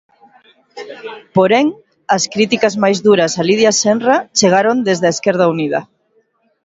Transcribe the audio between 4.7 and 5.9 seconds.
desde Esquerda Unida.